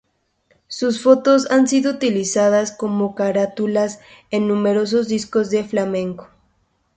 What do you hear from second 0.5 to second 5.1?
Sus fotos han sido utilizadas como carátulas en numerosos